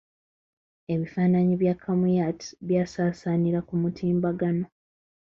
[0.93, 4.65] Ebifaananyi bya Kamuyat byasaasaanira ku mutimbagano.